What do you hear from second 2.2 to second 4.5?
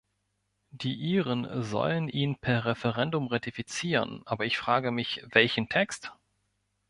per Referendum ratifizieren, aber